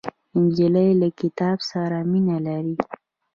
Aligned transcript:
نجلۍ 0.41 0.89
له 1.01 1.07
کتاب 1.19 1.57
سره 1.69 1.97
مینه 2.11 2.37
لري. 2.45 2.75